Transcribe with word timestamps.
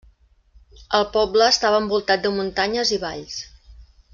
El 0.99 1.05
poble 1.17 1.49
està 1.55 1.71
envoltat 1.81 2.25
de 2.25 2.33
muntanyes 2.39 2.97
i 2.99 3.03
valls. 3.05 3.41